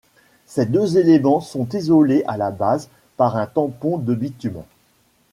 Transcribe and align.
Ces 0.47 0.65
deux 0.65 0.97
éléments 0.97 1.41
sont 1.41 1.69
isolés 1.73 2.23
à 2.25 2.35
la 2.35 2.49
base 2.49 2.89
par 3.17 3.37
un 3.37 3.45
tampon 3.45 3.99
de 3.99 4.15
bitume. 4.15 4.63